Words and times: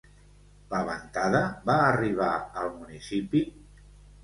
La 0.71 0.79
ventada 0.87 1.41
va 1.71 1.77
arribar 1.91 2.33
al 2.65 2.73
municipi? 2.81 3.45